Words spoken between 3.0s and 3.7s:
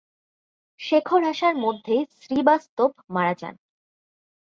মারা যান।